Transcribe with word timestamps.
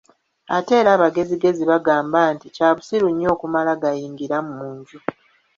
Ate 0.57 0.73
era 0.81 0.89
abagezigezi 0.93 1.63
bagamba 1.71 2.19
nti, 2.33 2.47
kya 2.55 2.69
busiriu 2.75 3.09
nnyo 3.11 3.27
okumala 3.35 3.71
gayingira 3.81 4.37
mu 4.55 4.65
nju. 4.75 4.99